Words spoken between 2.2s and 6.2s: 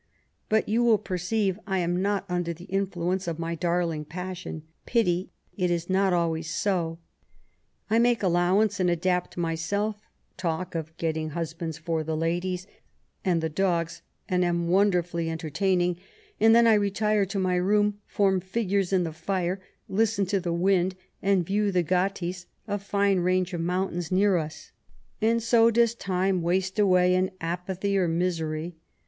under the influence of my darling passion— ^pity; it is not